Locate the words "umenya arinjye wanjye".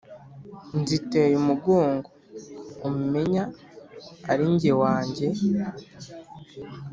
2.89-5.25